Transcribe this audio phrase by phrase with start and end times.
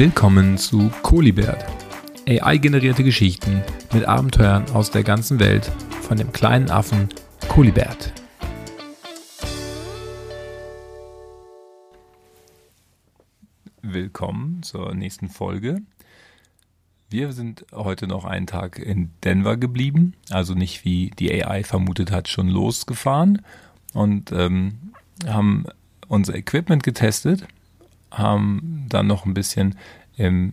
[0.00, 1.62] Willkommen zu Kolibert.
[2.26, 7.10] AI-generierte Geschichten mit Abenteuern aus der ganzen Welt von dem kleinen Affen
[7.48, 8.10] Kolibert.
[13.82, 15.82] Willkommen zur nächsten Folge.
[17.10, 22.10] Wir sind heute noch einen Tag in Denver geblieben, also nicht wie die AI vermutet
[22.10, 23.42] hat, schon losgefahren
[23.92, 24.92] und ähm,
[25.26, 25.66] haben
[26.08, 27.46] unser Equipment getestet,
[28.10, 29.76] haben dann noch ein bisschen
[30.16, 30.52] im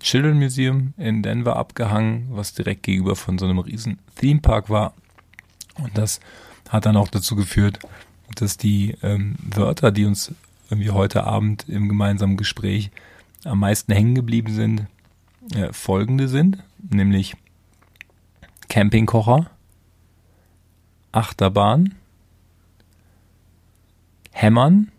[0.00, 4.92] Children Museum in Denver abgehangen, was direkt gegenüber von so einem riesen Theme Park war.
[5.76, 6.20] Und das
[6.68, 7.78] hat dann auch dazu geführt,
[8.34, 10.34] dass die ähm, Wörter, die uns
[10.68, 12.90] irgendwie heute Abend im gemeinsamen Gespräch
[13.44, 14.86] am meisten hängen geblieben sind,
[15.54, 16.58] äh, folgende sind,
[16.90, 17.34] nämlich
[18.68, 19.50] Campingkocher,
[21.12, 21.94] Achterbahn,
[24.32, 24.92] Hämmern,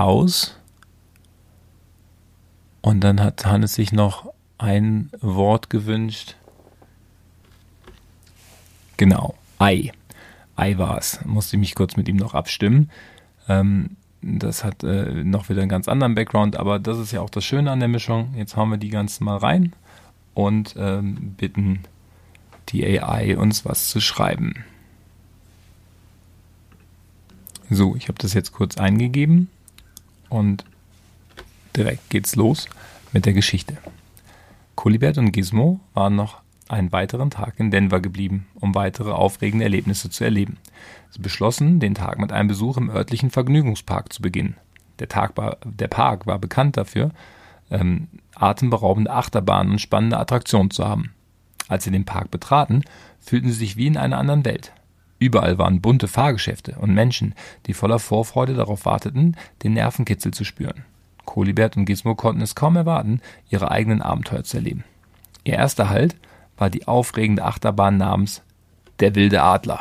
[0.00, 0.56] Haus
[2.80, 6.36] und dann hat Hannes sich noch ein Wort gewünscht.
[8.96, 9.92] Genau, Ei.
[10.56, 11.24] Ei war es.
[11.24, 12.90] Musste ich mich kurz mit ihm noch abstimmen.
[13.48, 17.30] Ähm, das hat äh, noch wieder einen ganz anderen Background, aber das ist ja auch
[17.30, 18.34] das Schöne an der Mischung.
[18.36, 19.74] Jetzt hauen wir die ganz mal rein
[20.34, 21.80] und ähm, bitten
[22.70, 24.64] die AI uns was zu schreiben.
[27.68, 29.48] So, ich habe das jetzt kurz eingegeben
[30.30, 30.64] und
[31.76, 32.68] direkt geht's los
[33.12, 33.76] mit der Geschichte.
[34.74, 40.08] Kulibert und Gizmo waren noch einen weiteren Tag in Denver geblieben, um weitere aufregende Erlebnisse
[40.08, 40.56] zu erleben.
[41.10, 44.56] Sie beschlossen, den Tag mit einem Besuch im örtlichen Vergnügungspark zu beginnen.
[45.00, 47.10] Der, Tag war, der Park war bekannt dafür,
[47.70, 51.12] ähm, atemberaubende Achterbahnen und spannende Attraktionen zu haben.
[51.68, 52.84] Als sie den Park betraten,
[53.20, 54.72] fühlten sie sich wie in einer anderen Welt.
[55.20, 57.34] Überall waren bunte Fahrgeschäfte und Menschen,
[57.66, 60.82] die voller Vorfreude darauf warteten, den Nervenkitzel zu spüren.
[61.26, 64.82] Kolibert und Gizmo konnten es kaum erwarten, ihre eigenen Abenteuer zu erleben.
[65.44, 66.16] Ihr erster Halt
[66.56, 68.42] war die aufregende Achterbahn namens
[68.98, 69.80] Der wilde Adler.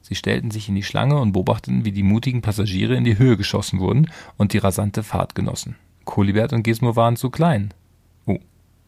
[0.00, 3.36] Sie stellten sich in die Schlange und beobachteten, wie die mutigen Passagiere in die Höhe
[3.36, 5.76] geschossen wurden und die rasante Fahrt genossen.
[6.06, 7.74] Kolibert und Gizmo waren zu klein.
[8.24, 8.38] Oh,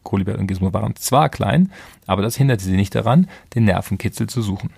[0.01, 1.71] Kolibert und Gizmo waren zwar klein,
[2.07, 4.71] aber das hinderte sie nicht daran, den Nervenkitzel zu suchen.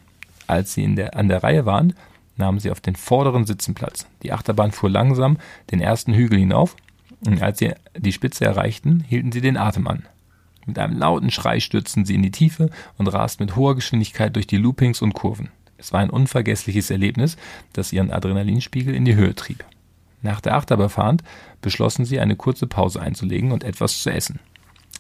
[0.48, 1.94] Als sie in der, an der Reihe waren,
[2.38, 4.08] nahmen sie auf den vorderen Sitzen Platz.
[4.24, 5.38] Die Achterbahn fuhr langsam
[5.72, 6.76] den ersten Hügel hinauf
[7.26, 10.04] und als sie die Spitze erreichten, hielten sie den Atem an.
[10.66, 14.48] Mit einem lauten Schrei stürzten sie in die Tiefe und rasten mit hoher Geschwindigkeit durch
[14.48, 15.50] die Loopings und Kurven.
[15.78, 17.38] Es war ein unvergessliches Erlebnis,
[17.74, 19.64] das ihren Adrenalinspiegel in die Höhe trieb.
[20.22, 21.22] Nach der Achterbahnfahrt
[21.62, 24.40] beschlossen sie, eine kurze Pause einzulegen und etwas zu essen.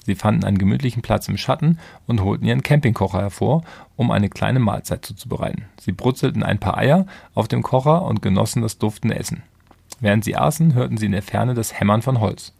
[0.05, 3.63] Sie fanden einen gemütlichen Platz im Schatten und holten ihren Campingkocher hervor,
[3.95, 5.65] um eine kleine Mahlzeit zuzubereiten.
[5.79, 9.41] Sie brutzelten ein paar Eier auf dem Kocher und genossen das duftende Essen.
[9.99, 12.53] Während sie aßen, hörten sie in der Ferne das Hämmern von Holz.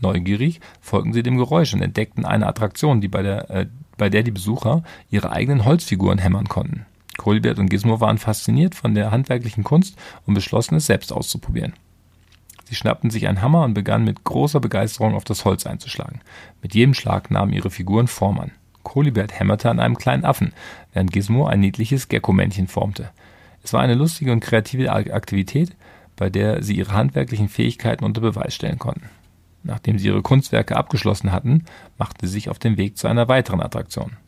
[0.00, 3.66] Neugierig folgten sie dem Geräusch und entdeckten eine Attraktion, die bei der, äh,
[3.96, 6.86] bei der die Besucher ihre eigenen Holzfiguren hämmern konnten.
[7.16, 11.72] Kolbert und Gizmo waren fasziniert von der handwerklichen Kunst und beschlossen es selbst auszuprobieren.
[12.68, 16.20] Sie schnappten sich einen Hammer und begannen mit großer Begeisterung auf das Holz einzuschlagen.
[16.60, 18.50] Mit jedem Schlag nahmen ihre Figuren Form an.
[18.82, 20.52] Kolibert hämmerte an einem kleinen Affen,
[20.92, 23.08] während Gizmo ein niedliches Gecko-Männchen formte.
[23.62, 25.74] Es war eine lustige und kreative Aktivität,
[26.14, 29.08] bei der sie ihre handwerklichen Fähigkeiten unter Beweis stellen konnten.
[29.62, 31.64] Nachdem sie ihre Kunstwerke abgeschlossen hatten,
[31.96, 34.18] machten sie sich auf den Weg zu einer weiteren Attraktion.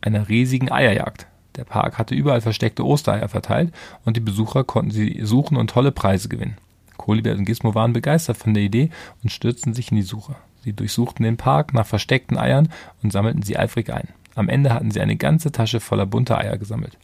[0.00, 1.26] Einer riesigen Eierjagd.
[1.56, 3.74] Der Park hatte überall versteckte Ostereier verteilt
[4.04, 6.56] und die Besucher konnten sie suchen und tolle Preise gewinnen.
[6.96, 8.90] Kolibert und Gizmo waren begeistert von der Idee
[9.22, 10.36] und stürzten sich in die Suche.
[10.62, 12.68] Sie durchsuchten den Park nach versteckten Eiern
[13.02, 14.08] und sammelten sie eifrig ein.
[14.34, 16.96] Am Ende hatten sie eine ganze Tasche voller bunter Eier gesammelt.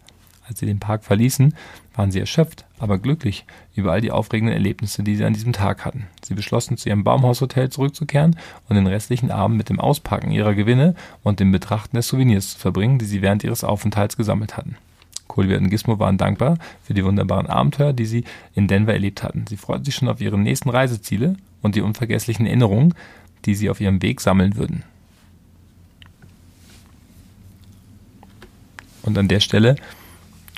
[0.48, 1.54] Als sie den Park verließen,
[1.94, 3.44] waren sie erschöpft, aber glücklich
[3.76, 6.08] über all die aufregenden Erlebnisse, die sie an diesem Tag hatten.
[6.24, 8.36] Sie beschlossen, zu ihrem Baumhaushotel zurückzukehren
[8.68, 12.58] und den restlichen Abend mit dem Auspacken ihrer Gewinne und dem Betrachten der Souvenirs zu
[12.58, 14.76] verbringen, die sie während ihres Aufenthalts gesammelt hatten.
[15.30, 18.24] Kohlwirt und Gizmo waren dankbar für die wunderbaren Abenteuer, die sie
[18.54, 19.44] in Denver erlebt hatten.
[19.48, 22.94] Sie freuten sich schon auf ihre nächsten Reiseziele und die unvergesslichen Erinnerungen,
[23.44, 24.82] die sie auf ihrem Weg sammeln würden.
[29.02, 29.76] Und an der Stelle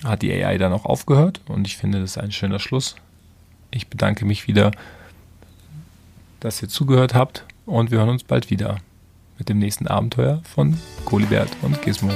[0.05, 2.97] hat die AI dann auch aufgehört und ich finde, das ist ein schöner Schluss.
[3.71, 4.73] Ich bedanke mich wieder,
[6.41, 8.79] dass ihr zugehört habt und wir hören uns bald wieder
[9.39, 12.13] mit dem nächsten Abenteuer von Kolibert und Gizmo.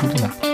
[0.00, 0.51] Gute Nacht.